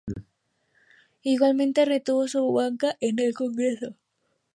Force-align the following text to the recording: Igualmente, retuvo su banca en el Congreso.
Igualmente, 1.21 1.85
retuvo 1.85 2.27
su 2.27 2.51
banca 2.51 2.97
en 3.01 3.19
el 3.19 3.35
Congreso. 3.35 3.93